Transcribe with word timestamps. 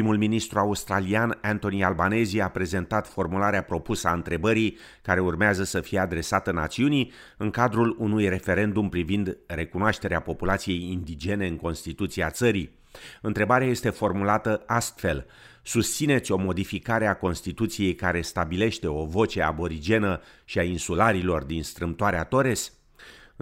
Primul 0.00 0.18
ministru 0.18 0.58
australian 0.58 1.38
Anthony 1.42 1.84
Albanese 1.84 2.40
a 2.40 2.48
prezentat 2.48 3.08
formularea 3.08 3.62
propusă 3.62 4.08
a 4.08 4.12
întrebării 4.12 4.78
care 5.02 5.20
urmează 5.20 5.64
să 5.64 5.80
fie 5.80 5.98
adresată 5.98 6.52
națiunii 6.52 7.12
în 7.36 7.50
cadrul 7.50 7.96
unui 7.98 8.28
referendum 8.28 8.88
privind 8.88 9.38
recunoașterea 9.46 10.20
populației 10.20 10.90
indigene 10.92 11.46
în 11.46 11.56
Constituția 11.56 12.30
țării. 12.30 12.78
Întrebarea 13.20 13.66
este 13.66 13.90
formulată 13.90 14.62
astfel. 14.66 15.26
Susțineți 15.62 16.32
o 16.32 16.36
modificare 16.36 17.06
a 17.06 17.16
Constituției 17.16 17.94
care 17.94 18.20
stabilește 18.20 18.86
o 18.86 19.04
voce 19.04 19.42
aborigenă 19.42 20.20
și 20.44 20.58
a 20.58 20.62
insularilor 20.62 21.42
din 21.42 21.62
strâmtoarea 21.62 22.24
Torres? 22.24 22.72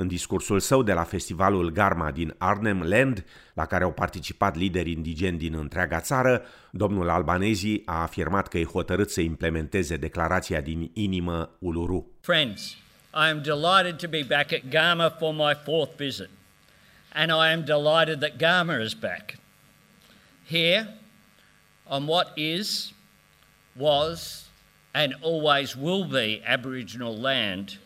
În 0.01 0.09
discursul 0.09 0.61
său 0.61 0.83
de 0.83 0.93
la 0.93 1.03
festivalul 1.05 1.71
Garma 1.71 2.11
din 2.11 2.35
Arnhem 2.39 2.83
Land, 2.83 3.25
la 3.55 3.67
care 3.67 3.85
au 3.85 3.93
participat 3.93 4.57
lideri 4.57 4.91
indigeni 4.91 5.39
din 5.39 5.55
întreaga 5.55 6.01
țară, 6.01 6.43
domnul 6.71 7.09
Albanezi 7.09 7.83
a 7.85 8.03
afirmat 8.03 8.49
că 8.49 8.59
e 8.59 8.65
hotărât 8.65 9.11
să 9.11 9.21
implementeze 9.21 9.97
declarația 9.97 10.61
din 10.61 10.91
inimă 10.95 11.51
Uluru. 11.59 12.07
Friends, 12.21 12.77
I 13.15 13.31
am 13.31 13.43
delighted 13.43 13.97
to 13.97 14.09
be 14.09 14.25
back 14.29 14.53
at 14.53 14.69
Garma 14.69 15.17
for 15.19 15.35
my 15.35 15.55
fourth 15.65 15.97
visit. 15.97 16.31
And 17.13 17.31
I 17.31 17.53
am 17.53 17.65
delighted 17.65 18.19
that 18.21 18.37
Garma 18.37 18.85
is 18.85 18.95
back. 18.95 19.39
Here, 20.49 20.95
on 21.85 22.07
what 22.07 22.33
is, 22.37 22.93
was, 23.73 24.49
and 24.91 25.17
always 25.21 25.75
will 25.75 26.05
be 26.05 26.43
Aboriginal 26.45 27.17
land 27.21 27.79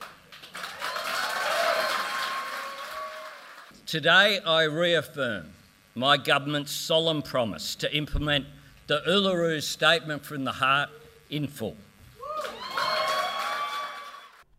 Today, 4.00 4.40
I 4.46 4.64
reaffirm 4.64 5.44
my 5.92 6.16
government's 6.16 6.72
solemn 6.72 7.22
promise 7.22 7.74
to 7.76 7.96
implement 7.96 8.44
the 8.86 9.02
Uluru 9.06 9.60
Statement 9.60 10.24
from 10.24 10.44
the 10.44 10.52
Heart 10.52 10.88
in 11.28 11.46
full. 11.46 11.74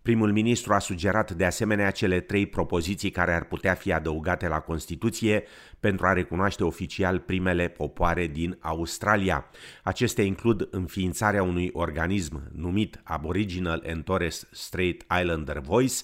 Primul 0.01 0.31
ministru 0.31 0.73
a 0.73 0.79
sugerat 0.79 1.31
de 1.31 1.45
asemenea 1.45 1.91
cele 1.91 2.19
trei 2.19 2.45
propoziții 2.45 3.09
care 3.09 3.33
ar 3.33 3.43
putea 3.43 3.73
fi 3.73 3.91
adăugate 3.91 4.47
la 4.47 4.59
Constituție 4.59 5.43
pentru 5.79 6.05
a 6.05 6.13
recunoaște 6.13 6.63
oficial 6.63 7.19
primele 7.19 7.67
popoare 7.67 8.27
din 8.27 8.57
Australia. 8.61 9.45
Acestea 9.83 10.23
includ 10.23 10.67
înființarea 10.71 11.43
unui 11.43 11.69
organism 11.73 12.43
numit 12.55 12.99
Aboriginal 13.03 13.83
and 13.87 14.03
Torres 14.03 14.47
Strait 14.51 15.05
Islander 15.21 15.59
Voice, 15.59 15.95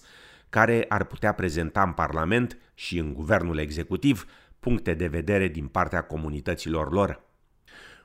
care 0.49 0.85
ar 0.87 1.03
putea 1.03 1.31
prezenta 1.31 1.81
în 1.81 1.91
Parlament 1.91 2.57
și 2.73 2.97
în 2.97 3.13
guvernul 3.13 3.57
executiv 3.57 4.25
puncte 4.59 4.93
de 4.93 5.07
vedere 5.07 5.47
din 5.47 5.67
partea 5.67 6.01
comunităților 6.01 6.91
lor. 6.91 7.27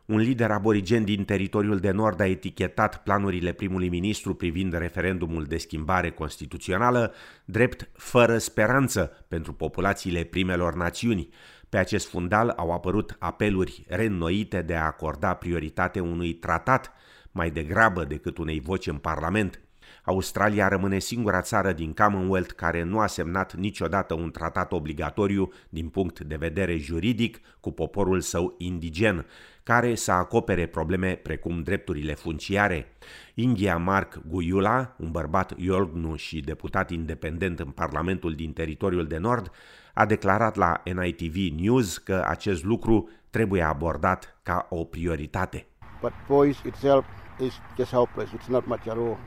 Un 0.05 0.19
lider 0.19 0.51
aborigen 0.51 1.05
din 1.05 1.25
teritoriul 1.25 1.79
de 1.79 1.91
nord 1.91 2.21
a 2.21 2.27
etichetat 2.27 3.03
planurile 3.03 3.53
primului 3.53 3.89
ministru 3.89 4.35
privind 4.35 4.73
referendumul 4.73 5.45
de 5.45 5.57
schimbare 5.57 6.11
constituțională 6.11 7.15
drept 7.45 7.89
fără 7.93 8.39
speranță 8.39 9.25
pentru 9.29 9.53
populațiile 9.53 10.25
primelor 10.25 10.75
națiuni. 10.75 11.29
Pe 11.69 11.77
acest 11.77 12.09
fundal 12.09 12.49
au 12.49 12.73
apărut 12.73 13.17
apeluri 13.19 13.85
reînnoite 13.89 14.63
de 14.63 14.75
a 14.75 14.85
acorda 14.85 15.35
prioritate 15.35 16.01
unui 16.01 16.35
tratat 16.35 16.93
mai 17.33 17.51
degrabă 17.51 18.05
decât 18.05 18.39
unei 18.39 18.61
voci 18.61 18.87
în 18.87 18.97
Parlament. 18.97 19.64
Australia 20.05 20.69
rămâne 20.69 20.99
singura 20.99 21.41
țară 21.41 21.73
din 21.73 21.93
Commonwealth 21.93 22.53
care 22.53 22.83
nu 22.83 22.99
a 22.99 23.07
semnat 23.07 23.55
niciodată 23.55 24.15
un 24.15 24.31
tratat 24.31 24.73
obligatoriu 24.73 25.53
din 25.69 25.89
punct 25.89 26.21
de 26.21 26.37
vedere 26.37 26.77
juridic 26.77 27.41
cu 27.61 27.71
poporul 27.71 28.21
său 28.21 28.55
indigen, 28.59 29.27
care 29.63 29.95
să 29.95 30.13
acopere 30.13 30.67
probleme 30.67 31.15
precum 31.15 31.63
drepturile 31.63 32.15
funciare. 32.15 32.87
India 33.35 33.77
Mark 33.77 34.21
Guyula, 34.29 34.95
un 34.99 35.11
bărbat 35.11 35.53
iorgnu 35.57 36.17
și 36.17 36.41
deputat 36.41 36.91
independent 36.91 37.61
în 37.61 37.71
Parlamentul 37.71 38.35
din 38.35 38.53
teritoriul 38.53 39.07
de 39.07 39.17
nord, 39.17 39.51
a 39.95 40.07
declarat 40.07 40.57
la 40.57 40.83
NITV 40.85 41.59
News 41.61 41.99
că 41.99 42.25
acest 42.29 42.65
lucru 42.65 43.09
trebuie 43.31 43.63
abordat 43.63 44.39
ca 44.43 44.67
o 44.71 44.85
prioritate. 44.85 45.67
But 46.01 46.13
voice 46.27 46.59
itself 46.67 47.05
is 47.41 47.53
just 47.77 47.93
hopeless. 47.93 48.33
It's 48.33 48.49
not 48.49 48.67
much 48.67 48.89
at 48.89 48.97
all. 48.97 49.19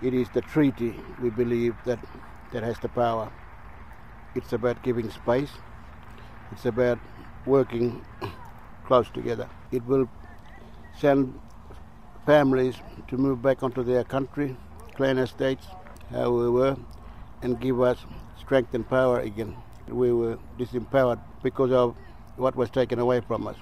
It 0.00 0.14
is 0.14 0.28
the 0.30 0.40
treaty, 0.40 0.94
we 1.20 1.30
believe, 1.30 1.74
that, 1.84 1.98
that 2.52 2.62
has 2.62 2.78
the 2.78 2.88
power. 2.88 3.30
It's 4.34 4.52
about 4.52 4.82
giving 4.84 5.10
space. 5.10 5.50
It's 6.52 6.66
about 6.66 6.98
working 7.46 8.04
close 8.86 9.10
together. 9.10 9.48
It 9.72 9.84
will 9.86 10.08
send 10.98 11.38
families 12.26 12.76
to 13.08 13.16
move 13.16 13.42
back 13.42 13.62
onto 13.62 13.82
their 13.82 14.04
country, 14.04 14.56
clan 14.94 15.18
estates, 15.18 15.66
how 16.10 16.30
we 16.30 16.48
were, 16.48 16.76
and 17.42 17.60
give 17.60 17.80
us 17.80 17.98
strength 18.38 18.74
and 18.74 18.88
power 18.88 19.20
again. 19.20 19.56
We 19.88 20.12
were 20.12 20.38
disempowered 20.58 21.20
because 21.42 21.72
of 21.72 21.96
what 22.36 22.54
was 22.54 22.70
taken 22.70 22.98
away 22.98 23.20
from 23.20 23.48
us. 23.48 23.56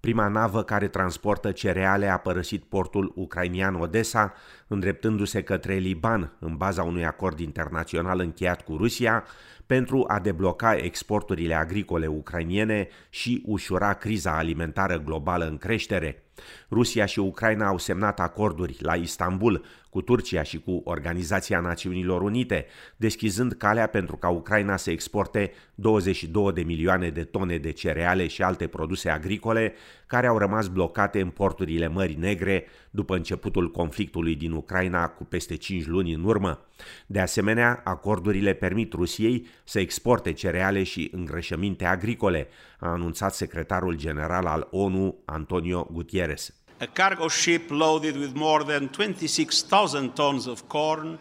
Prima 0.00 0.28
navă 0.28 0.62
care 0.62 0.88
transportă 0.88 1.52
cereale 1.52 2.08
a 2.08 2.16
părăsit 2.16 2.64
portul 2.64 3.12
ucrainian 3.14 3.74
Odessa, 3.74 4.32
îndreptându-se 4.66 5.42
către 5.42 5.74
Liban 5.74 6.36
în 6.38 6.56
baza 6.56 6.82
unui 6.82 7.04
acord 7.04 7.38
internațional 7.38 8.20
încheiat 8.20 8.62
cu 8.62 8.76
Rusia 8.76 9.24
pentru 9.66 10.04
a 10.08 10.18
debloca 10.18 10.76
exporturile 10.76 11.54
agricole 11.54 12.06
ucrainiene 12.06 12.88
și 13.10 13.42
ușura 13.46 13.94
criza 13.94 14.36
alimentară 14.36 14.98
globală 14.98 15.46
în 15.46 15.58
creștere. 15.58 16.22
Rusia 16.70 17.04
și 17.04 17.18
Ucraina 17.18 17.66
au 17.66 17.78
semnat 17.78 18.20
acorduri 18.20 18.76
la 18.80 18.94
Istanbul 18.94 19.64
cu 19.90 20.02
Turcia 20.02 20.42
și 20.42 20.58
cu 20.58 20.80
Organizația 20.84 21.60
Națiunilor 21.60 22.22
Unite, 22.22 22.66
deschizând 22.96 23.52
calea 23.52 23.86
pentru 23.86 24.16
ca 24.16 24.28
Ucraina 24.28 24.76
să 24.76 24.90
exporte 24.90 25.52
22 25.74 26.52
de 26.52 26.62
milioane 26.62 27.08
de 27.08 27.24
tone 27.24 27.56
de 27.56 27.70
cereale 27.70 28.26
și 28.26 28.42
alte 28.42 28.66
produse 28.66 29.08
agricole 29.08 29.74
care 30.06 30.26
au 30.26 30.38
rămas 30.38 30.68
blocate 30.68 31.20
în 31.20 31.28
porturile 31.28 31.88
Mării 31.88 32.16
Negre 32.16 32.64
după 32.90 33.14
începutul 33.14 33.70
conflictului 33.70 34.34
din 34.34 34.52
Ucraina 34.52 35.08
cu 35.08 35.24
peste 35.24 35.56
5 35.56 35.86
luni 35.86 36.12
în 36.12 36.24
urmă. 36.24 36.66
De 37.06 37.20
asemenea, 37.20 37.80
acordurile 37.84 38.52
permit 38.52 38.92
Rusiei 38.92 39.46
să 39.64 39.80
exporte 39.80 40.32
cereale 40.32 40.82
și 40.82 41.10
îngrășăminte 41.12 41.84
agricole, 41.84 42.48
a 42.78 42.88
anunțat 42.88 43.34
secretarul 43.34 43.96
general 43.96 44.46
al 44.46 44.68
ONU 44.70 45.16
Antonio 45.24 45.88
Gutierrez. 45.92 46.54
A 46.78 46.86
cargo 46.86 47.28
ship 47.28 47.70
loaded 47.70 48.18
with 48.18 48.36
more 48.36 48.62
than 48.62 48.90
26,000 48.90 50.14
tons 50.14 50.46
of 50.46 50.68
corn 50.68 51.18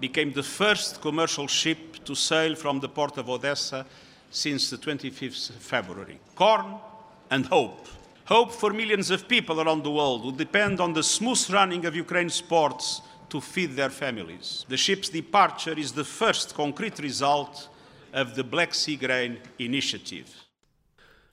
became 0.00 0.32
the 0.32 0.42
first 0.42 1.00
commercial 1.00 1.46
ship 1.46 2.04
to 2.04 2.16
sail 2.16 2.56
from 2.56 2.80
the 2.80 2.88
port 2.88 3.16
of 3.16 3.30
Odessa 3.30 3.86
since 4.30 4.68
the 4.68 4.76
25th 4.76 5.52
February. 5.52 6.18
Corn 6.34 6.74
and 7.30 7.46
hope. 7.46 7.86
Hope 8.24 8.52
for 8.52 8.72
millions 8.72 9.10
of 9.12 9.28
people 9.28 9.60
around 9.60 9.84
the 9.84 9.90
world 9.90 10.22
who 10.22 10.32
depend 10.32 10.80
on 10.80 10.92
the 10.92 11.02
smooth 11.04 11.48
running 11.50 11.84
of 11.86 11.94
Ukraine's 11.94 12.40
ports 12.40 13.00
to 13.28 13.40
feed 13.40 13.76
their 13.76 13.90
families. 13.90 14.64
The 14.68 14.76
ship's 14.76 15.08
departure 15.08 15.78
is 15.78 15.92
the 15.92 16.04
first 16.04 16.54
concrete 16.54 16.98
result 16.98 17.68
of 18.12 18.34
the 18.34 18.42
Black 18.42 18.74
Sea 18.74 18.96
Grain 18.96 19.38
Initiative. 19.60 20.28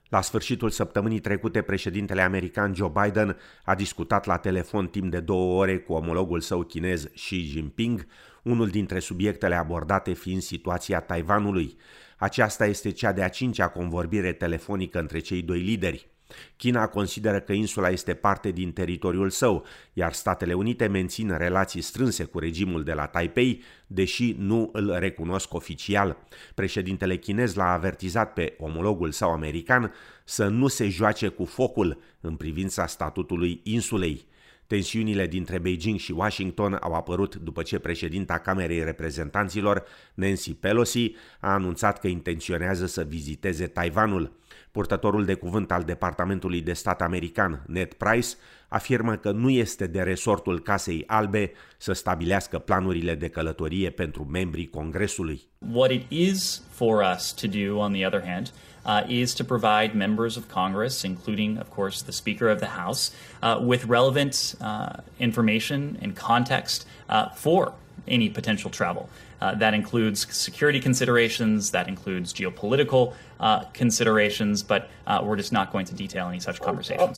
La 0.08 0.20
sfârșitul 0.20 0.70
săptămânii 0.70 1.20
trecute, 1.20 1.62
președintele 1.62 2.22
american 2.22 2.74
Joe 2.74 2.92
Biden 3.02 3.36
a 3.64 3.74
discutat 3.74 4.26
la 4.26 4.36
telefon 4.36 4.86
timp 4.86 5.10
de 5.10 5.20
două 5.20 5.60
ore 5.60 5.78
cu 5.78 5.92
omologul 5.92 6.40
său 6.40 6.62
chinez 6.62 7.04
Xi 7.14 7.36
Jinping, 7.36 8.06
unul 8.42 8.68
dintre 8.68 8.98
subiectele 8.98 9.54
abordate 9.54 10.12
fiind 10.12 10.42
situația 10.42 11.00
Taiwanului. 11.00 11.76
Aceasta 12.16 12.66
este 12.66 12.90
cea 12.90 13.12
de-a 13.12 13.28
cincea 13.28 13.68
convorbire 13.68 14.32
telefonică 14.32 14.98
între 14.98 15.18
cei 15.18 15.42
doi 15.42 15.60
lideri. 15.60 16.08
China 16.56 16.86
consideră 16.86 17.40
că 17.40 17.52
insula 17.52 17.88
este 17.88 18.14
parte 18.14 18.50
din 18.50 18.72
teritoriul 18.72 19.30
său, 19.30 19.64
iar 19.92 20.12
Statele 20.12 20.54
Unite 20.54 20.86
mențin 20.86 21.36
relații 21.36 21.80
strânse 21.80 22.24
cu 22.24 22.38
regimul 22.38 22.84
de 22.84 22.92
la 22.92 23.06
Taipei, 23.06 23.62
deși 23.86 24.34
nu 24.38 24.70
îl 24.72 24.96
recunosc 24.98 25.54
oficial. 25.54 26.16
Președintele 26.54 27.16
chinez 27.16 27.54
l-a 27.54 27.72
avertizat 27.72 28.32
pe 28.32 28.56
omologul 28.58 29.10
său 29.10 29.32
american 29.32 29.92
să 30.24 30.48
nu 30.48 30.66
se 30.66 30.88
joace 30.88 31.28
cu 31.28 31.44
focul 31.44 32.00
în 32.20 32.36
privința 32.36 32.86
statutului 32.86 33.60
insulei. 33.62 34.26
Tensiunile 34.66 35.26
dintre 35.26 35.58
Beijing 35.58 35.98
și 35.98 36.12
Washington 36.12 36.78
au 36.80 36.92
apărut 36.92 37.36
după 37.36 37.62
ce 37.62 37.78
președinta 37.78 38.38
Camerei 38.38 38.84
Reprezentanților, 38.84 39.84
Nancy 40.14 40.54
Pelosi, 40.54 41.12
a 41.40 41.52
anunțat 41.52 42.00
că 42.00 42.06
intenționează 42.06 42.86
să 42.86 43.02
viziteze 43.02 43.66
Taiwanul. 43.66 44.32
Purtătorul 44.70 45.24
de 45.24 45.34
cuvânt 45.34 45.72
al 45.72 45.82
Departamentului 45.82 46.60
de 46.60 46.72
Stat 46.72 47.02
american, 47.02 47.62
Ned 47.66 47.92
Price, 47.92 48.28
afirmă 48.68 49.16
că 49.16 49.30
nu 49.30 49.50
este 49.50 49.86
de 49.86 50.02
resortul 50.02 50.60
Casei 50.60 51.04
Albe 51.06 51.52
să 51.76 51.92
stabilească 51.92 52.58
planurile 52.58 53.14
de 53.14 53.28
călătorie 53.28 53.90
pentru 53.90 54.24
membrii 54.24 54.68
Congresului. 54.68 55.40
What 55.72 55.90
it 55.90 56.04
is 56.08 56.62
for 56.70 57.02
us 57.14 57.32
to 57.32 57.46
do, 57.46 57.76
on 57.76 57.92
the 57.92 58.06
other 58.06 58.22
hand, 58.26 58.52
uh, 58.84 59.02
is 59.06 59.32
to 59.32 59.44
provide 59.44 59.92
members 59.94 60.36
of 60.36 60.44
Congress, 60.52 61.02
including, 61.02 61.58
of 61.60 61.68
course, 61.68 62.02
the 62.02 62.12
Speaker 62.12 62.48
of 62.48 62.58
the 62.58 62.80
House, 62.82 63.12
uh, 63.42 63.58
with 63.66 63.84
relevant 63.88 64.56
uh, 64.60 65.02
information 65.18 65.98
and 66.02 66.16
context 66.16 66.86
uh, 67.08 67.28
for 67.34 67.72
any 68.06 68.28
potential 68.28 68.70
travel. 68.70 69.08
Uh, 69.40 69.54
that 69.58 69.72
includes 69.74 70.26
security 70.30 70.80
considerations, 70.80 71.70
that 71.70 71.86
includes 71.86 72.32
geopolitical 72.32 73.12
uh, 73.38 73.62
considerations, 73.72 74.62
but 74.62 74.90
we're 75.22 75.36
just 75.36 75.52
not 75.52 75.70
going 75.70 75.86
to 75.86 75.94
detail 75.94 76.26
any 76.26 76.40
such 76.40 76.58
conversations. 76.60 77.16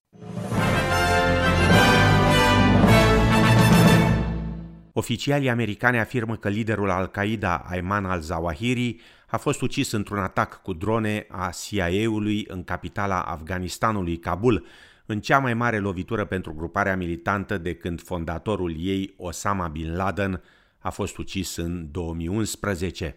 Oficialii 4.93 5.49
americani 5.49 5.99
afirmă 5.99 6.37
că 6.37 6.49
liderul 6.49 6.90
Al-Qaeda, 6.90 7.62
Ayman 7.67 8.05
al-Zawahiri, 8.05 9.00
a 9.26 9.37
fost 9.37 9.61
ucis 9.61 9.93
într-un 9.93 10.19
atac 10.19 10.62
cu 10.62 10.72
drone 10.72 11.26
a 11.28 11.50
CIA-ului 11.50 12.44
în 12.49 12.64
capitala 12.64 13.20
Afganistanului, 13.20 14.19
Kabul, 14.19 14.67
în 15.06 15.20
cea 15.20 15.38
mai 15.38 15.55
mare 15.55 15.78
lovitură 15.78 16.25
pentru 16.25 16.55
gruparea 16.55 16.96
militantă 16.96 17.58
de 17.58 17.75
când 17.75 18.02
fondatorul 18.02 18.75
ei, 18.78 19.14
Osama 19.17 19.69
Bin 19.69 19.96
Laden, 19.96 20.43
a 20.81 20.91
fost 20.91 21.17
ucis 21.17 21.56
în 21.56 21.91
2011. 21.91 23.17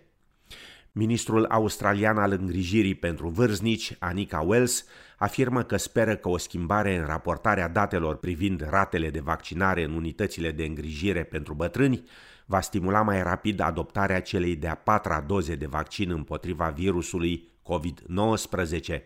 Ministrul 0.92 1.46
australian 1.46 2.18
al 2.18 2.32
îngrijirii 2.32 2.96
pentru 2.96 3.28
vârstnici, 3.28 3.96
Anika 4.00 4.42
Wells, 4.42 4.86
afirmă 5.18 5.64
că 5.64 5.78
speră 5.78 6.16
că 6.16 6.30
o 6.30 6.38
schimbare 6.38 6.96
în 6.96 7.06
raportarea 7.06 7.68
datelor 7.68 8.16
privind 8.16 8.68
ratele 8.70 9.10
de 9.10 9.20
vaccinare 9.20 9.84
în 9.84 9.94
unitățile 9.94 10.52
de 10.52 10.64
îngrijire 10.64 11.24
pentru 11.24 11.54
bătrâni 11.54 12.04
va 12.46 12.62
stimula 12.62 13.02
mai 13.02 13.24
rapid 13.24 13.60
adoptarea 13.60 14.22
celei 14.22 14.56
de-a 14.56 14.76
patra 14.76 15.22
doze 15.22 15.56
de 15.56 15.66
vaccin 15.66 16.12
împotriva 16.12 16.70
virusului 16.70 17.52
COVID-19. 17.64 19.02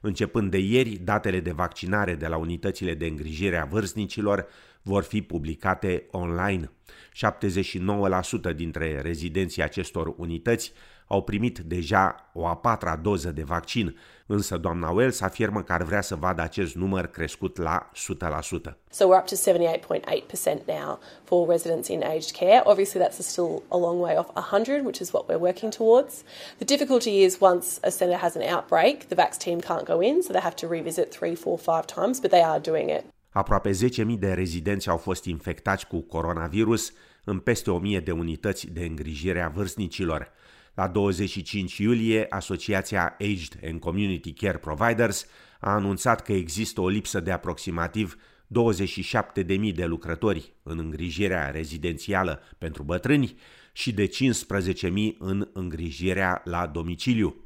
Începând 0.00 0.50
de 0.50 0.58
ieri, 0.58 0.90
datele 0.90 1.40
de 1.40 1.50
vaccinare 1.50 2.14
de 2.14 2.26
la 2.26 2.36
unitățile 2.36 2.94
de 2.94 3.06
îngrijire 3.06 3.56
a 3.56 3.64
vârstnicilor 3.64 4.46
vor 4.88 5.02
fi 5.02 5.22
publicate 5.22 6.06
online. 6.10 6.70
79% 8.50 8.54
dintre 8.56 9.00
rezidenții 9.00 9.62
acestor 9.62 10.14
unități 10.16 10.72
au 11.06 11.22
primit 11.22 11.58
deja 11.58 12.30
o 12.32 12.46
a 12.46 12.56
patra 12.56 12.96
doză 12.96 13.30
de 13.30 13.42
vaccin, 13.42 13.98
însă 14.26 14.56
doamna 14.56 14.90
Wells 14.90 15.20
afirmă 15.20 15.62
că 15.62 15.72
ar 15.72 15.82
vrea 15.82 16.00
să 16.00 16.14
vadă 16.14 16.42
acest 16.42 16.74
număr 16.74 17.06
crescut 17.06 17.56
la 17.56 17.90
100%. 17.94 18.74
So 18.90 19.04
we're 19.04 19.18
up 19.18 19.26
to 19.26 19.34
78.8% 19.34 20.64
now 20.66 20.98
for 21.24 21.48
residents 21.48 21.88
in 21.88 22.02
aged 22.02 22.30
care. 22.30 22.62
Obviously 22.64 23.00
that's 23.00 23.18
still 23.18 23.62
a 23.68 23.76
long 23.76 24.00
way 24.00 24.16
off 24.16 24.28
100, 24.34 24.84
which 24.84 25.00
is 25.00 25.12
what 25.12 25.26
we're 25.28 25.40
working 25.40 25.72
towards. 25.72 26.22
The 26.58 26.64
difficulty 26.74 27.22
is 27.24 27.40
once 27.40 27.78
a 27.82 27.90
centre 27.90 28.18
has 28.18 28.34
an 28.36 28.42
outbreak, 28.54 29.08
the 29.08 29.14
VAX 29.14 29.36
team 29.36 29.60
can't 29.60 29.86
go 29.86 30.00
in, 30.00 30.22
so 30.22 30.32
they 30.32 30.42
have 30.42 30.56
to 30.56 30.68
revisit 30.68 31.06
three, 31.18 31.34
four, 31.34 31.58
five 31.58 31.86
times, 31.86 32.20
but 32.20 32.30
they 32.30 32.42
are 32.42 32.60
doing 32.60 32.90
it. 32.90 33.04
Aproape 33.30 33.70
10.000 33.70 34.18
de 34.18 34.32
rezidenți 34.32 34.88
au 34.88 34.96
fost 34.96 35.24
infectați 35.24 35.86
cu 35.86 36.00
coronavirus 36.00 36.92
în 37.24 37.38
peste 37.38 37.70
1.000 37.98 38.02
de 38.02 38.12
unități 38.12 38.66
de 38.66 38.84
îngrijire 38.84 39.40
a 39.40 39.48
vârstnicilor. 39.48 40.30
La 40.74 40.88
25 40.88 41.78
iulie, 41.78 42.26
Asociația 42.28 43.16
Aged 43.18 43.60
and 43.64 43.80
Community 43.80 44.32
Care 44.32 44.58
Providers 44.58 45.26
a 45.60 45.70
anunțat 45.70 46.22
că 46.22 46.32
există 46.32 46.80
o 46.80 46.88
lipsă 46.88 47.20
de 47.20 47.30
aproximativ 47.30 48.16
27.000 48.46 49.74
de 49.74 49.84
lucrători 49.84 50.52
în 50.62 50.78
îngrijirea 50.78 51.50
rezidențială 51.50 52.42
pentru 52.58 52.82
bătrâni 52.82 53.36
și 53.72 53.92
de 53.92 54.06
15.000 54.06 54.90
în 55.18 55.48
îngrijirea 55.52 56.40
la 56.44 56.66
domiciliu. 56.66 57.36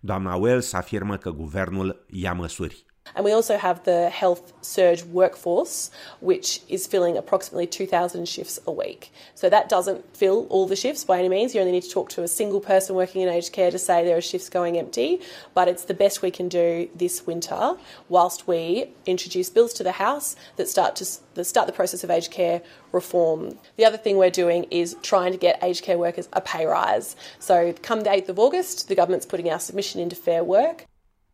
Doamna 0.00 0.34
Wells 0.34 0.72
afirmă 0.72 1.16
că 1.16 1.30
guvernul 1.30 2.04
ia 2.10 2.32
măsuri. 2.32 2.84
And 3.14 3.24
we 3.24 3.32
also 3.32 3.56
have 3.56 3.84
the 3.84 4.10
health 4.10 4.52
surge 4.62 5.04
workforce, 5.04 5.90
which 6.20 6.60
is 6.68 6.86
filling 6.86 7.16
approximately 7.16 7.66
2,000 7.66 8.28
shifts 8.28 8.58
a 8.66 8.72
week. 8.72 9.12
So 9.34 9.48
that 9.48 9.68
doesn't 9.68 10.16
fill 10.16 10.46
all 10.48 10.66
the 10.66 10.76
shifts 10.76 11.04
by 11.04 11.18
any 11.18 11.28
means. 11.28 11.54
You 11.54 11.60
only 11.60 11.72
need 11.72 11.82
to 11.84 11.90
talk 11.90 12.10
to 12.10 12.22
a 12.22 12.28
single 12.28 12.60
person 12.60 12.94
working 12.94 13.22
in 13.22 13.28
aged 13.28 13.52
care 13.52 13.70
to 13.70 13.78
say 13.78 14.04
there 14.04 14.16
are 14.16 14.22
shifts 14.22 14.48
going 14.48 14.78
empty. 14.78 15.20
But 15.54 15.68
it's 15.68 15.84
the 15.84 15.94
best 15.94 16.22
we 16.22 16.30
can 16.30 16.48
do 16.48 16.88
this 16.94 17.26
winter 17.26 17.76
whilst 18.08 18.46
we 18.46 18.92
introduce 19.06 19.50
bills 19.50 19.72
to 19.74 19.82
the 19.82 19.92
House 19.92 20.36
that 20.56 20.68
start 20.68 20.96
to 20.96 21.06
that 21.34 21.44
start 21.44 21.66
the 21.66 21.72
process 21.72 22.04
of 22.04 22.10
aged 22.10 22.30
care 22.30 22.62
reform. 22.92 23.58
The 23.76 23.84
other 23.84 23.96
thing 23.96 24.16
we're 24.16 24.30
doing 24.30 24.64
is 24.64 24.96
trying 25.02 25.32
to 25.32 25.38
get 25.38 25.62
aged 25.62 25.84
care 25.84 25.98
workers 25.98 26.28
a 26.32 26.40
pay 26.40 26.66
rise. 26.66 27.16
So 27.38 27.72
come 27.82 28.00
the 28.00 28.10
8th 28.10 28.28
of 28.30 28.38
August, 28.38 28.88
the 28.88 28.94
government's 28.94 29.26
putting 29.26 29.50
our 29.50 29.60
submission 29.60 30.00
into 30.00 30.16
Fair 30.16 30.42
Work. 30.42 30.86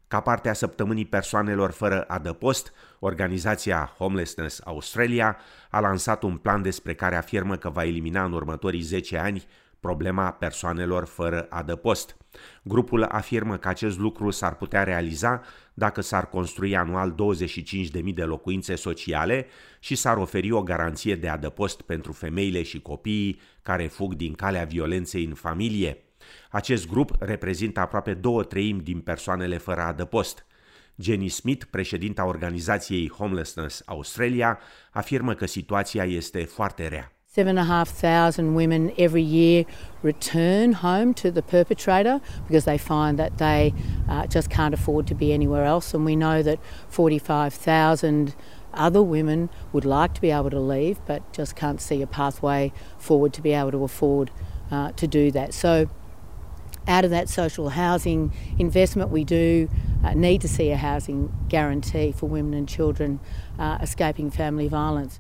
Ca 0.09 0.21
parte 0.21 0.49
a 0.49 0.53
săptămânii 0.53 1.05
persoanelor 1.05 1.71
fără 1.71 2.03
adăpost, 2.03 2.73
organizația 2.99 3.95
Homelessness 3.99 4.61
Australia 4.65 5.37
a 5.71 5.81
lansat 5.81 6.23
un 6.23 6.37
plan 6.37 6.63
despre 6.63 6.95
care 6.95 7.17
afirmă 7.17 7.57
că 7.57 7.71
va 7.71 7.85
elimina 7.85 8.25
în 8.25 8.33
următorii 8.33 8.81
10 8.81 9.19
ani 9.19 9.47
problema 9.81 10.31
persoanelor 10.31 11.05
fără 11.05 11.47
adăpost. 11.51 12.17
Grupul 12.63 13.03
afirmă 13.03 13.57
că 13.57 13.69
acest 13.69 13.99
lucru 13.99 14.31
s-ar 14.31 14.57
putea 14.57 14.83
realiza 14.83 15.43
dacă 15.75 16.01
s-ar 16.01 16.29
construi 16.29 16.77
anual 16.77 17.15
25.000 17.15 18.15
de 18.15 18.25
locuințe 18.25 18.75
sociale 18.75 19.47
și 19.81 19.95
s-ar 19.95 20.17
oferi 20.17 20.53
o 20.53 20.63
garanție 20.63 21.15
de 21.15 21.29
adăpost 21.29 21.81
pentru 21.81 22.13
femeile 22.13 22.63
și 22.63 22.81
copiii 22.81 23.41
care 23.63 23.87
fug 23.87 24.15
din 24.15 24.33
calea 24.33 24.65
violenței 24.65 25.25
în 25.25 25.35
familie. 25.35 26.06
Acest 26.51 26.89
grup 26.89 27.11
reprezintă 27.19 27.81
aproape 27.81 28.15
două 28.15 28.43
treimi 28.43 28.81
din 28.81 29.01
persoanele 29.01 29.59
fără 29.59 29.81
adăpost. 29.81 30.47
Jenny 30.99 31.29
Smith, 31.29 31.65
președinta 31.71 32.27
organizației 32.27 33.11
Homelessness 33.11 33.83
Australia, 33.87 34.59
afirmă 34.91 35.35
că 35.35 35.47
situația 35.47 36.05
este 36.05 36.45
foarte 36.45 36.89
rea. 36.89 37.11
Seven 37.37 37.59
and 37.59 37.71
a 37.71 37.73
half 37.75 37.91
thousand 37.91 38.57
women 38.57 38.93
every 38.97 39.23
year 39.23 39.67
return 40.01 40.73
home 40.73 41.13
to 41.13 41.31
the 41.31 41.43
perpetrator 41.43 42.19
because 42.47 42.65
they 42.65 42.79
find 42.79 43.19
that 43.19 43.37
they 43.37 43.75
uh, 44.09 44.27
just 44.27 44.49
can't 44.49 44.73
afford 44.73 45.07
to 45.07 45.15
be 45.15 45.35
anywhere 45.35 45.65
else. 45.65 45.93
And 45.97 46.07
we 46.07 46.15
know 46.15 46.43
that 46.43 46.59
45,000 46.89 48.35
other 48.73 49.03
women 49.03 49.51
would 49.73 49.85
like 49.85 50.15
to 50.15 50.21
be 50.21 50.31
able 50.31 50.49
to 50.49 50.61
leave 50.61 50.99
but 51.05 51.21
just 51.33 51.55
can't 51.55 51.81
see 51.81 52.01
a 52.01 52.07
pathway 52.07 52.73
forward 52.97 53.35
to 53.35 53.43
be 53.43 53.53
able 53.53 53.73
to 53.73 53.85
afford 53.85 54.31
uh, 54.71 54.93
to 54.93 55.07
do 55.07 55.31
that. 55.33 55.53
So 55.53 55.91
out 56.87 57.05
of 57.05 57.11
that 57.11 57.29
social 57.29 57.69
housing 57.69 58.33
investment, 58.59 59.11
we 59.11 59.25
do 59.25 59.69
uh, 60.05 60.15
need 60.15 60.41
to 60.41 60.49
see 60.49 60.71
a 60.73 60.77
housing 60.77 61.31
guarantee 61.49 62.13
for 62.13 62.29
women 62.29 62.55
and 62.55 62.69
children 62.69 63.19
uh, 63.59 63.79
escaping 63.81 64.31
family 64.31 64.69
violence. 64.69 65.15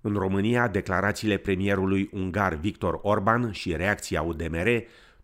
În 0.00 0.14
România, 0.14 0.68
declarațiile 0.68 1.36
premierului 1.36 2.10
ungar 2.12 2.54
Victor 2.54 2.98
Orban 3.02 3.52
și 3.52 3.76
reacția 3.76 4.22
UDMR 4.22 4.68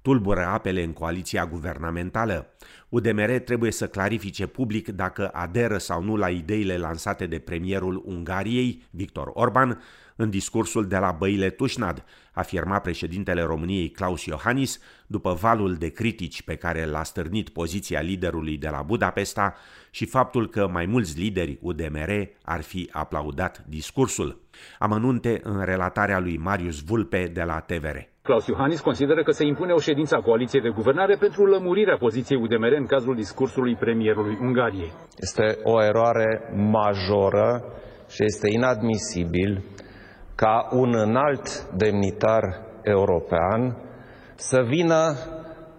tulbură 0.04 0.46
apele 0.46 0.82
în 0.82 0.92
coaliția 0.92 1.46
guvernamentală. 1.46 2.46
UDMR 2.88 3.30
trebuie 3.30 3.70
să 3.70 3.86
clarifice 3.86 4.46
public 4.46 4.88
dacă 4.88 5.30
aderă 5.32 5.78
sau 5.78 6.02
nu 6.02 6.16
la 6.16 6.28
ideile 6.28 6.76
lansate 6.76 7.26
de 7.26 7.38
premierul 7.38 8.02
Ungariei, 8.06 8.82
Victor 8.90 9.30
Orban, 9.34 9.82
în 10.16 10.30
discursul 10.30 10.86
de 10.86 10.96
la 10.96 11.10
Băile 11.18 11.50
Tușnad, 11.50 12.04
afirma 12.32 12.78
președintele 12.78 13.42
României 13.42 13.90
Claus 13.90 14.24
Iohannis 14.24 14.80
după 15.06 15.32
valul 15.32 15.74
de 15.74 15.88
critici 15.88 16.42
pe 16.42 16.54
care 16.56 16.84
l-a 16.84 17.02
stârnit 17.02 17.48
poziția 17.48 18.00
liderului 18.00 18.56
de 18.56 18.68
la 18.68 18.82
Budapesta 18.82 19.54
și 19.90 20.06
faptul 20.06 20.48
că 20.48 20.68
mai 20.68 20.86
mulți 20.86 21.18
lideri 21.18 21.58
UDMR 21.60 22.10
ar 22.42 22.62
fi 22.62 22.88
aplaudat 22.92 23.64
discursul. 23.68 24.40
Amănunte 24.78 25.40
în 25.42 25.64
relatarea 25.64 26.18
lui 26.18 26.36
Marius 26.36 26.82
Vulpe 26.82 27.30
de 27.32 27.42
la 27.42 27.60
TVR. 27.60 27.96
Claus 28.22 28.46
Iohannis 28.46 28.80
consideră 28.80 29.22
că 29.22 29.30
se 29.30 29.44
impune 29.44 29.72
o 29.72 29.78
ședință 29.78 30.16
a 30.16 30.20
coaliției 30.22 30.62
de 30.62 30.68
guvernare 30.68 31.16
pentru 31.16 31.46
lămurirea 31.46 31.96
poziției 31.96 32.40
UDMR 32.42 32.72
în 32.72 32.86
cazul 32.86 33.14
discursului 33.14 33.76
premierului 33.76 34.38
Ungariei. 34.40 34.92
Este 35.16 35.58
o 35.62 35.82
eroare 35.82 36.52
majoră 36.54 37.64
și 38.08 38.24
este 38.24 38.48
inadmisibil 38.50 39.62
ca 40.34 40.68
un 40.70 40.94
înalt 40.94 41.64
demnitar 41.76 42.42
european 42.82 43.76
să 44.34 44.62
vină 44.66 45.14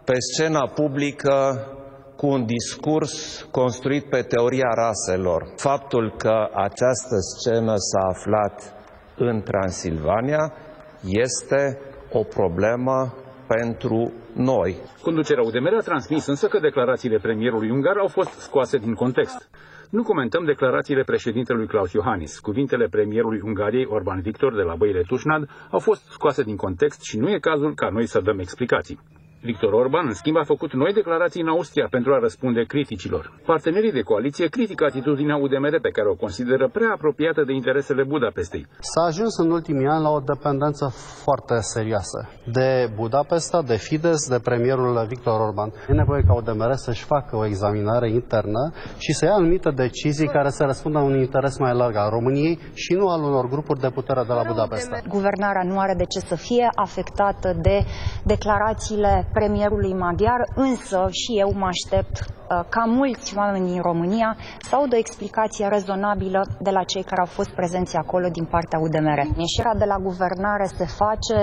pe 0.04 0.14
scena 0.18 0.68
publică 0.68 1.68
cu 2.16 2.28
un 2.28 2.46
discurs 2.46 3.42
construit 3.52 4.10
pe 4.10 4.22
teoria 4.22 4.70
raselor. 4.76 5.54
Faptul 5.56 6.14
că 6.18 6.50
această 6.54 7.16
scenă 7.38 7.74
s-a 7.76 8.08
aflat 8.10 8.74
în 9.18 9.42
Transilvania 9.42 10.54
este 11.02 11.80
o 12.12 12.24
problemă 12.24 13.14
pentru 13.48 14.14
noi. 14.34 14.78
Conducerea 15.02 15.44
UDMR 15.44 15.74
a 15.74 15.82
transmis 15.84 16.26
însă 16.26 16.48
că 16.48 16.60
declarațiile 16.60 17.18
premierului 17.18 17.70
ungar 17.70 17.98
au 17.98 18.08
fost 18.08 18.30
scoase 18.40 18.78
din 18.78 18.94
context. 18.94 19.50
Nu 19.90 20.04
comentăm 20.04 20.46
declarațiile 20.46 21.04
președintelui 21.04 21.68
Klaus 21.68 21.92
Iohannis. 21.92 22.40
Cuvintele 22.40 22.88
premierului 22.88 23.42
Ungariei, 23.44 23.86
Orban 23.90 24.22
Victor, 24.22 24.56
de 24.56 24.62
la 24.62 24.76
Băile 24.76 25.02
Tușnad, 25.02 25.50
au 25.72 25.80
fost 25.80 26.02
scoase 26.10 26.44
din 26.44 26.56
context 26.56 27.02
și 27.02 27.18
nu 27.18 27.30
e 27.30 27.40
cazul 27.40 27.74
ca 27.74 27.90
noi 27.90 28.06
să 28.08 28.20
dăm 28.20 28.40
explicații. 28.40 29.00
Victor 29.46 29.74
Orban, 29.74 30.06
în 30.08 30.14
schimb, 30.14 30.38
a 30.38 30.44
făcut 30.44 30.74
noi 30.74 30.94
declarații 30.94 31.42
în 31.42 31.48
Austria 31.48 31.88
pentru 31.90 32.14
a 32.14 32.20
răspunde 32.20 32.62
criticilor. 32.64 33.24
Partenerii 33.46 33.92
de 33.92 34.02
coaliție 34.02 34.48
critică 34.48 34.86
atitudinea 34.86 35.36
UDMR 35.36 35.80
pe 35.82 35.90
care 35.90 36.08
o 36.10 36.16
consideră 36.16 36.70
prea 36.78 36.92
apropiată 36.94 37.44
de 37.44 37.54
interesele 37.54 38.04
Budapestei. 38.04 38.68
S-a 38.80 39.04
ajuns 39.06 39.38
în 39.38 39.52
ultimii 39.52 39.88
ani 39.88 40.04
la 40.04 40.10
o 40.10 40.20
dependență 40.20 40.86
foarte 41.24 41.56
serioasă 41.60 42.30
de 42.52 42.92
Budapesta, 42.96 43.62
de 43.62 43.76
Fidesz, 43.76 44.30
de 44.30 44.40
premierul 44.44 45.06
Victor 45.08 45.40
Orban. 45.40 45.70
E 45.90 45.94
nevoie 45.94 46.22
ca 46.28 46.34
UDMR 46.34 46.72
să-și 46.74 47.04
facă 47.04 47.36
o 47.36 47.46
examinare 47.46 48.10
internă 48.10 48.74
și 48.98 49.14
să 49.14 49.26
ia 49.26 49.34
anumite 49.34 49.70
decizii 49.70 50.28
care 50.28 50.50
să 50.50 50.64
răspundă 50.64 51.00
un 51.00 51.16
interes 51.20 51.58
mai 51.58 51.74
larg 51.74 51.96
al 51.96 52.10
României 52.10 52.60
și 52.74 52.94
nu 52.94 53.08
al 53.08 53.22
unor 53.24 53.48
grupuri 53.48 53.80
de 53.80 53.90
putere 53.90 54.24
de 54.28 54.34
la 54.34 54.44
Budapesta. 54.48 54.98
Guvernarea 55.08 55.64
nu 55.64 55.80
are 55.80 55.94
de 55.94 56.06
ce 56.06 56.20
să 56.20 56.36
fie 56.36 56.70
afectată 56.76 57.56
de 57.62 57.86
declarațiile 58.24 59.28
premierului 59.38 59.94
maghiar, 59.94 60.42
însă 60.56 61.00
și 61.22 61.32
eu 61.44 61.50
mă 61.62 61.68
aștept 61.76 62.16
uh, 62.20 62.60
ca 62.70 62.84
mulți 63.00 63.38
oameni 63.38 63.68
din 63.72 63.82
România 63.90 64.30
să 64.68 64.76
audă 64.76 64.96
o 64.96 65.04
explicație 65.06 65.68
rezonabilă 65.68 66.42
de 66.60 66.72
la 66.78 66.84
cei 66.84 67.04
care 67.04 67.22
au 67.22 67.32
fost 67.38 67.52
prezenți 67.60 67.96
acolo 68.04 68.28
din 68.38 68.46
partea 68.46 68.80
UDMR. 68.80 69.20
Ieșirea 69.46 69.76
de 69.82 69.86
la 69.86 69.98
guvernare 70.08 70.66
se 70.78 70.86
face 71.02 71.38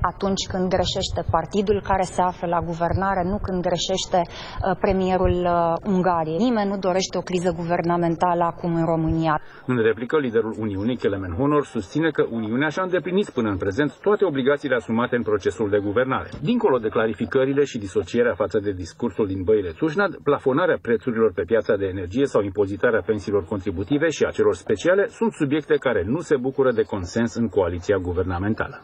atunci 0.00 0.46
când 0.52 0.68
greșește 0.68 1.20
partidul 1.30 1.82
care 1.90 2.02
se 2.02 2.20
află 2.22 2.46
la 2.48 2.60
guvernare, 2.60 3.22
nu 3.22 3.38
când 3.42 3.62
greșește 3.68 4.20
uh, 4.22 4.76
premierul 4.80 5.36
uh, 5.44 5.92
Ungariei. 5.94 6.36
Nimeni 6.36 6.68
nu 6.68 6.78
dorește 6.78 7.18
o 7.18 7.20
criză 7.20 7.50
guvernamentală 7.56 8.44
acum 8.44 8.74
în 8.74 8.84
România. 8.84 9.40
În 9.66 9.76
replică, 9.82 10.18
liderul 10.18 10.54
Uniunii, 10.58 10.96
Kelemen 10.96 11.34
Honor, 11.38 11.64
susține 11.64 12.10
că 12.10 12.24
Uniunea 12.30 12.68
și-a 12.68 12.82
îndeplinit 12.82 13.30
până 13.30 13.48
în 13.50 13.56
prezent 13.56 13.98
toate 14.00 14.24
obligațiile 14.24 14.74
asumate 14.74 15.16
în 15.16 15.22
procesul 15.22 15.70
de 15.70 15.78
guvernare. 15.78 16.28
Dincolo 16.40 16.78
de 16.78 16.88
clarificările 16.88 17.64
și 17.64 17.78
disocierea 17.78 18.34
față 18.34 18.58
de 18.58 18.72
discursul 18.72 19.26
din 19.26 19.42
băile 19.42 19.70
Tușnad, 19.70 20.16
plafonarea 20.22 20.78
prețurilor 20.82 21.32
pe 21.32 21.42
piața 21.46 21.76
de 21.76 21.86
energie 21.86 22.26
sau 22.26 22.42
impozitarea 22.42 23.02
pensiilor 23.06 23.44
contributive 23.44 24.08
și 24.08 24.24
a 24.24 24.30
celor 24.30 24.54
speciale 24.54 25.06
sunt 25.08 25.32
subiecte 25.32 25.74
care 25.74 26.02
nu 26.06 26.20
se 26.20 26.36
bucură 26.36 26.72
de 26.72 26.82
consens 26.82 27.34
în 27.34 27.48
coaliția 27.48 27.96
guvernamentală. 27.96 28.82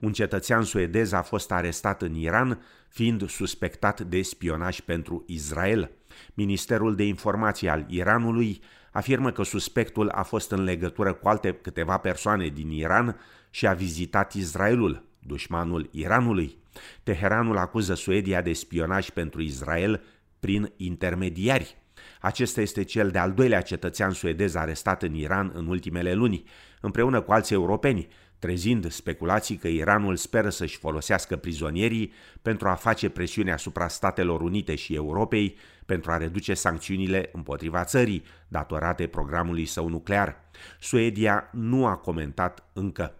Un 0.00 0.12
cetățean 0.12 0.62
suedez 0.62 1.12
a 1.12 1.22
fost 1.22 1.52
arestat 1.52 2.02
în 2.02 2.14
Iran, 2.14 2.62
fiind 2.88 3.28
suspectat 3.28 4.00
de 4.00 4.22
spionaj 4.22 4.80
pentru 4.80 5.24
Israel. 5.26 5.90
Ministerul 6.34 6.94
de 6.94 7.04
Informații 7.04 7.68
al 7.68 7.86
Iranului 7.88 8.62
afirmă 8.92 9.30
că 9.30 9.42
suspectul 9.42 10.08
a 10.08 10.22
fost 10.22 10.50
în 10.50 10.62
legătură 10.62 11.12
cu 11.12 11.28
alte 11.28 11.52
câteva 11.52 11.96
persoane 11.96 12.48
din 12.48 12.70
Iran 12.70 13.20
și 13.50 13.66
a 13.66 13.72
vizitat 13.72 14.32
Israelul, 14.32 15.04
dușmanul 15.18 15.88
Iranului. 15.92 16.58
Teheranul 17.02 17.56
acuză 17.56 17.94
Suedia 17.94 18.42
de 18.42 18.52
spionaj 18.52 19.10
pentru 19.10 19.42
Israel 19.42 20.02
prin 20.40 20.72
intermediari. 20.76 21.76
Acesta 22.20 22.60
este 22.60 22.82
cel 22.82 23.10
de-al 23.10 23.32
doilea 23.32 23.60
cetățean 23.60 24.10
suedez 24.10 24.54
arestat 24.54 25.02
în 25.02 25.14
Iran 25.14 25.50
în 25.54 25.66
ultimele 25.66 26.14
luni, 26.14 26.42
împreună 26.80 27.20
cu 27.20 27.32
alți 27.32 27.52
europeni, 27.52 28.08
trezind 28.38 28.90
speculații 28.90 29.56
că 29.56 29.68
Iranul 29.68 30.16
speră 30.16 30.48
să-și 30.48 30.78
folosească 30.78 31.36
prizonierii 31.36 32.12
pentru 32.42 32.68
a 32.68 32.74
face 32.74 33.08
presiune 33.08 33.52
asupra 33.52 33.88
Statelor 33.88 34.40
Unite 34.40 34.74
și 34.74 34.94
Europei 34.94 35.56
pentru 35.86 36.10
a 36.10 36.16
reduce 36.16 36.54
sancțiunile 36.54 37.30
împotriva 37.32 37.84
țării 37.84 38.24
datorate 38.48 39.06
programului 39.06 39.64
său 39.64 39.88
nuclear. 39.88 40.36
Suedia 40.80 41.48
nu 41.52 41.86
a 41.86 41.96
comentat 41.96 42.68
încă. 42.72 43.14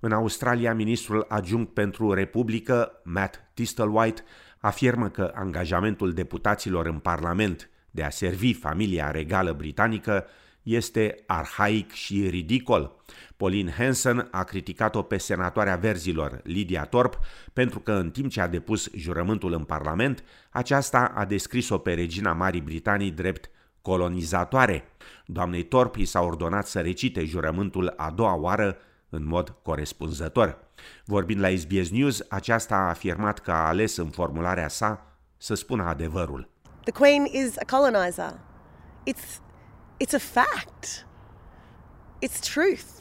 În 0.00 0.12
Australia, 0.12 0.74
ministrul 0.74 1.24
adjunct 1.28 1.74
pentru 1.74 2.12
Republică, 2.12 3.00
Matt 3.04 3.42
Tistelwhite, 3.54 4.22
afirmă 4.58 5.08
că 5.08 5.32
angajamentul 5.34 6.12
deputaților 6.12 6.86
în 6.86 6.98
Parlament 6.98 7.70
de 7.90 8.02
a 8.02 8.10
servi 8.10 8.52
familia 8.52 9.10
regală 9.10 9.52
britanică 9.52 10.26
este 10.62 11.22
arhaic 11.26 11.92
și 11.92 12.28
ridicol. 12.28 12.96
Pauline 13.36 13.70
Hanson 13.70 14.28
a 14.30 14.44
criticat-o 14.44 15.02
pe 15.02 15.16
senatoarea 15.16 15.76
verzilor, 15.76 16.40
Lydia 16.44 16.84
Torp, 16.84 17.18
pentru 17.52 17.80
că 17.80 17.92
în 17.92 18.10
timp 18.10 18.30
ce 18.30 18.40
a 18.40 18.48
depus 18.48 18.90
jurământul 18.94 19.52
în 19.52 19.64
Parlament, 19.64 20.24
aceasta 20.50 21.12
a 21.14 21.24
descris-o 21.24 21.78
pe 21.78 21.94
regina 21.94 22.32
Marii 22.32 22.60
Britanii 22.60 23.10
drept 23.10 23.50
colonizatoare. 23.82 24.84
Doamnei 25.26 25.62
Torp 25.62 25.96
i 25.96 26.04
s-a 26.04 26.20
ordonat 26.20 26.66
să 26.66 26.80
recite 26.80 27.24
jurământul 27.24 27.92
a 27.96 28.10
doua 28.10 28.34
oară 28.34 28.76
în 29.08 29.26
mod 29.26 29.54
corespunzător. 29.62 30.58
Vorbind 31.04 31.40
la 31.40 31.48
SBS 31.48 31.90
News, 31.90 32.26
aceasta 32.28 32.74
a 32.74 32.88
afirmat 32.88 33.38
că 33.38 33.50
a 33.50 33.66
ales 33.66 33.96
în 33.96 34.08
formularea 34.08 34.68
sa 34.68 35.16
să 35.36 35.54
spună 35.54 35.82
adevărul. 35.82 36.48
The 36.90 36.96
Queen 36.96 37.24
is 37.24 37.56
a 37.62 37.64
colonizer. 37.64 38.40
It's 39.06 39.40
it's 40.00 40.12
a 40.12 40.18
fact. 40.18 41.04
It's 42.20 42.40
truth. 42.40 43.00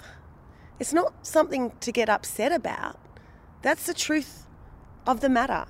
It's 0.79 0.93
not 0.93 1.25
something 1.25 1.71
to 1.79 1.91
get 1.91 2.07
upset 2.07 2.51
about. 2.51 2.99
That's 3.63 3.87
the 3.87 3.95
truth 3.95 4.45
of 5.07 5.21
the 5.21 5.27
matter. 5.27 5.65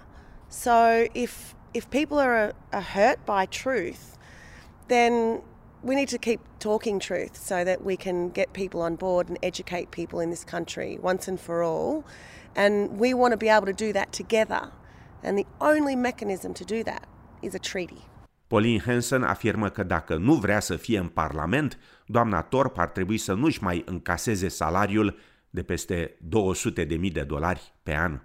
So 0.50 1.08
if 1.14 1.56
if 1.74 1.90
people 1.92 2.20
are, 2.20 2.52
are 2.74 2.82
hurt 2.82 3.26
by 3.26 3.46
truth, 3.46 4.18
then 4.90 5.42
we 5.82 5.96
need 5.96 6.10
to 6.10 6.18
keep 6.18 6.42
talking 6.60 7.00
truth 7.00 7.38
so 7.38 7.64
that 7.64 7.86
we 7.86 7.96
can 7.96 8.32
get 8.32 8.52
people 8.52 8.82
on 8.82 8.98
board 8.98 9.30
and 9.30 9.40
educate 9.42 9.92
people 9.92 10.20
in 10.20 10.30
this 10.30 10.44
country 10.44 10.98
once 11.02 11.30
and 11.30 11.40
for 11.40 11.64
all. 11.64 12.04
And 12.54 13.00
we 13.00 13.14
want 13.14 13.32
to 13.32 13.38
be 13.38 13.48
able 13.48 13.68
to 13.68 13.80
do 13.88 13.94
that 13.94 14.12
together. 14.12 14.74
And 15.24 15.38
the 15.38 15.48
only 15.62 15.96
mechanism 15.96 16.54
to 16.56 16.66
do 16.66 16.84
that 16.84 17.08
is 17.42 17.54
a 17.54 17.58
treaty. 17.58 18.02
Pauline 18.48 18.82
Hanson 18.86 19.24
afirmă 19.24 19.70
că 19.70 19.84
dacă 19.84 20.16
nu 20.16 20.34
vrea 20.34 20.60
să 20.60 20.76
fie 20.76 20.98
în 20.98 21.08
Parlament, 21.08 21.80
doamna 22.06 22.42
Torp 22.42 22.78
ar 22.78 22.88
trebui 22.88 23.18
să 23.18 23.34
nu-și 23.34 23.64
mai 23.64 23.84
încaseze 23.86 24.48
salariul 24.48 25.18
de 25.50 25.64
peste 25.64 26.18
200.000 26.98 27.12
de 27.12 27.24
dolari 27.24 27.74
pe 27.84 27.96
an. 27.96 28.20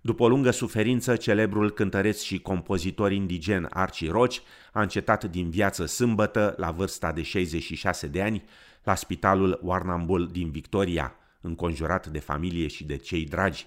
După 0.00 0.22
o 0.22 0.28
lungă 0.28 0.50
suferință, 0.50 1.16
celebrul 1.16 1.70
cântăreț 1.70 2.22
și 2.22 2.40
compozitor 2.40 3.12
indigen 3.12 3.66
Archie 3.70 4.10
Roach 4.10 4.36
a 4.72 4.80
încetat 4.80 5.24
din 5.24 5.50
viață 5.50 5.86
sâmbătă, 5.86 6.54
la 6.56 6.70
vârsta 6.70 7.12
de 7.12 7.22
66 7.22 8.06
de 8.06 8.22
ani, 8.22 8.44
la 8.82 8.94
spitalul 8.94 9.60
Warrnambool 9.62 10.26
din 10.26 10.50
Victoria, 10.50 11.14
înconjurat 11.40 12.06
de 12.06 12.18
familie 12.18 12.66
și 12.66 12.84
de 12.84 12.96
cei 12.96 13.24
dragi. 13.24 13.66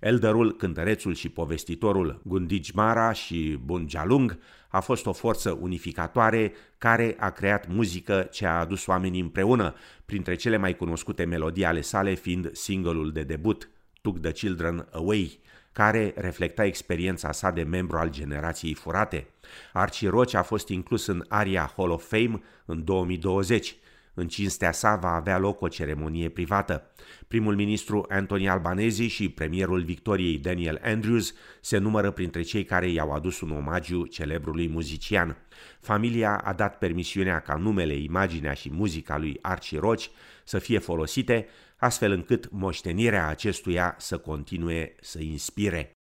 Elderul, 0.00 0.56
cântărețul 0.56 1.14
și 1.14 1.28
povestitorul 1.28 2.20
Gundijmara 2.24 3.12
și 3.12 3.58
Bunjalung 3.64 4.38
a 4.68 4.80
fost 4.80 5.06
o 5.06 5.12
forță 5.12 5.58
unificatoare 5.60 6.52
care 6.78 7.16
a 7.18 7.30
creat 7.30 7.68
muzică 7.68 8.28
ce 8.32 8.46
a 8.46 8.58
adus 8.58 8.86
oamenii 8.86 9.20
împreună, 9.20 9.74
printre 10.04 10.34
cele 10.34 10.56
mai 10.56 10.76
cunoscute 10.76 11.24
melodii 11.24 11.64
ale 11.64 11.80
sale 11.80 12.14
fiind 12.14 12.50
singolul 12.52 13.12
de 13.12 13.22
debut, 13.22 13.70
Took 14.00 14.20
the 14.20 14.32
Children 14.32 14.88
Away, 14.92 15.40
care 15.72 16.12
reflecta 16.16 16.64
experiența 16.64 17.32
sa 17.32 17.50
de 17.50 17.62
membru 17.62 17.96
al 17.96 18.10
generației 18.10 18.74
furate. 18.74 19.26
Archie 19.72 20.08
Roach 20.08 20.34
a 20.34 20.42
fost 20.42 20.68
inclus 20.68 21.06
în 21.06 21.24
aria 21.28 21.72
Hall 21.76 21.90
of 21.90 22.08
Fame 22.08 22.42
în 22.64 22.84
2020. 22.84 23.76
În 24.18 24.28
cinstea 24.28 24.72
sa 24.72 24.96
va 24.96 25.14
avea 25.14 25.38
loc 25.38 25.60
o 25.60 25.68
ceremonie 25.68 26.28
privată. 26.28 26.90
Primul 27.28 27.54
ministru 27.54 28.06
Anthony 28.08 28.48
Albanese 28.48 29.06
și 29.06 29.28
premierul 29.28 29.82
Victoriei 29.82 30.38
Daniel 30.38 30.80
Andrews 30.82 31.34
se 31.60 31.78
numără 31.78 32.10
printre 32.10 32.42
cei 32.42 32.64
care 32.64 32.90
i-au 32.90 33.12
adus 33.12 33.40
un 33.40 33.50
omagiu 33.50 34.06
celebrului 34.06 34.68
muzician. 34.68 35.36
Familia 35.80 36.36
a 36.36 36.52
dat 36.52 36.78
permisiunea 36.78 37.40
ca 37.40 37.54
numele, 37.54 37.94
imaginea 37.94 38.52
și 38.52 38.70
muzica 38.72 39.18
lui 39.18 39.38
Archie 39.40 39.78
Roach 39.78 40.04
să 40.44 40.58
fie 40.58 40.78
folosite, 40.78 41.46
astfel 41.76 42.12
încât 42.12 42.50
moștenirea 42.50 43.26
acestuia 43.26 43.94
să 43.98 44.18
continue 44.18 44.94
să 45.00 45.22
inspire. 45.22 45.97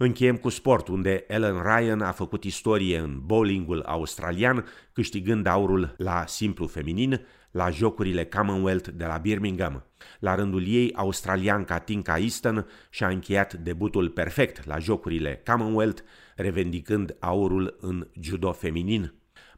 Încheiem 0.00 0.36
cu 0.36 0.48
sport, 0.48 0.88
unde 0.88 1.24
Ellen 1.28 1.62
Ryan 1.62 2.00
a 2.00 2.12
făcut 2.12 2.44
istorie 2.44 2.98
în 2.98 3.20
bowlingul 3.24 3.82
australian, 3.86 4.64
câștigând 4.92 5.46
aurul 5.46 5.94
la 5.96 6.24
simplu 6.26 6.66
feminin 6.66 7.20
la 7.50 7.70
Jocurile 7.70 8.24
Commonwealth 8.24 8.88
de 8.88 9.04
la 9.04 9.16
Birmingham. 9.16 9.84
La 10.18 10.34
rândul 10.34 10.66
ei, 10.66 10.92
australianca 10.94 11.78
Tinka 11.78 12.18
Easton 12.18 12.66
și-a 12.90 13.08
încheiat 13.08 13.54
debutul 13.54 14.08
perfect 14.08 14.66
la 14.66 14.78
Jocurile 14.78 15.42
Commonwealth, 15.46 16.02
revendicând 16.36 17.16
aurul 17.18 17.76
în 17.80 18.08
judo 18.20 18.52
feminin. 18.52 19.14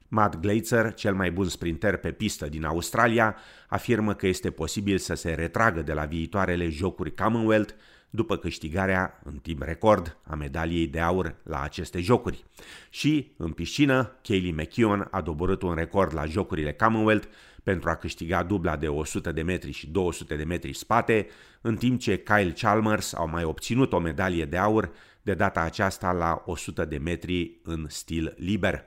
Matt 0.09 0.40
Gleitzer, 0.40 0.94
cel 0.94 1.14
mai 1.14 1.30
bun 1.30 1.49
sprinter 1.49 1.97
pe 1.97 2.12
pistă 2.12 2.49
din 2.49 2.64
Australia, 2.64 3.37
afirmă 3.68 4.14
că 4.14 4.26
este 4.26 4.50
posibil 4.50 4.99
să 4.99 5.14
se 5.14 5.35
retragă 5.35 5.82
de 5.82 5.92
la 5.92 6.04
viitoarele 6.04 6.68
jocuri 6.68 7.14
Commonwealth 7.14 7.73
după 8.11 8.37
câștigarea 8.37 9.21
în 9.25 9.37
timp 9.37 9.62
record 9.62 10.17
a 10.23 10.35
medaliei 10.35 10.87
de 10.87 11.00
aur 11.00 11.35
la 11.43 11.62
aceste 11.62 12.00
jocuri. 12.00 12.45
Și, 12.90 13.33
în 13.37 13.50
piscină, 13.50 14.12
Kaylee 14.23 14.52
McKeown 14.52 15.09
a 15.11 15.21
doborât 15.21 15.62
un 15.62 15.75
record 15.75 16.14
la 16.14 16.25
jocurile 16.25 16.73
Commonwealth 16.73 17.26
pentru 17.62 17.90
a 17.90 17.95
câștiga 17.95 18.43
dubla 18.43 18.76
de 18.76 18.88
100 18.88 19.33
de 19.33 19.43
metri 19.43 19.71
și 19.71 19.87
200 19.87 20.37
de 20.37 20.45
metri 20.45 20.73
spate, 20.73 21.26
în 21.61 21.76
timp 21.76 22.00
ce 22.00 22.19
Kyle 22.23 22.52
Chalmers 22.59 23.14
au 23.14 23.29
mai 23.29 23.45
obținut 23.45 23.93
o 23.93 23.99
medalie 23.99 24.45
de 24.45 24.57
aur, 24.57 24.93
de 25.23 25.35
data 25.35 25.61
aceasta 25.61 26.12
la 26.12 26.43
100 26.47 26.85
de 26.85 26.97
metri 26.97 27.61
în 27.62 27.87
stil 27.88 28.35
liber. 28.38 28.85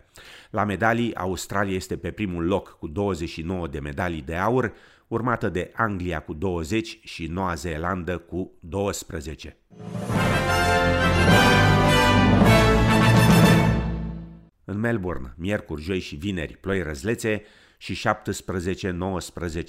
La 0.50 0.64
medalii, 0.64 1.16
Australia 1.16 1.76
este 1.76 1.98
pe 1.98 2.12
primul 2.12 2.46
loc 2.46 2.78
cu 2.80 2.88
29 2.88 3.68
de 3.68 3.80
medalii 3.80 4.22
de 4.22 4.36
aur, 4.36 4.74
urmată 5.14 5.50
de 5.50 5.72
Anglia 5.76 6.20
cu 6.20 6.34
20 6.34 7.00
și 7.04 7.26
Noua 7.26 7.54
Zeelandă 7.54 8.18
cu 8.18 8.52
12. 8.60 9.58
În 14.64 14.80
Melbourne, 14.80 15.34
miercuri, 15.38 15.82
joi 15.82 16.00
și 16.00 16.16
vineri, 16.16 16.58
ploi 16.58 16.82
răzlețe 16.82 17.44
și 17.78 18.02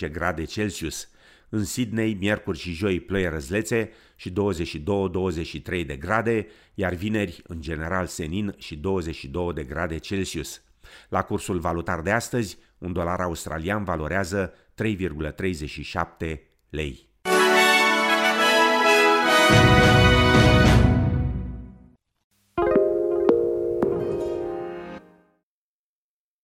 17-19 0.06 0.10
grade 0.12 0.44
Celsius. 0.44 1.08
În 1.48 1.64
Sydney, 1.64 2.16
miercuri 2.20 2.58
și 2.58 2.72
joi, 2.72 3.00
ploi 3.00 3.28
răzlețe 3.28 3.90
și 4.16 4.32
22-23 4.32 5.86
de 5.86 5.96
grade, 5.96 6.46
iar 6.74 6.94
vineri, 6.94 7.42
în 7.46 7.60
general, 7.60 8.06
senin 8.06 8.54
și 8.58 8.76
22 8.76 9.52
de 9.52 9.64
grade 9.64 9.98
Celsius. 9.98 10.62
La 11.08 11.22
cursul 11.22 11.58
valutar 11.58 12.00
de 12.00 12.10
astăzi, 12.10 12.58
un 12.78 12.92
dolar 12.92 13.20
australian 13.20 13.84
valorează 13.84 14.52
3,37 14.76 16.40
lei. 16.70 17.08